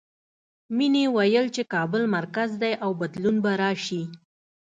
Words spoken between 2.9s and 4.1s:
بدلون به راشي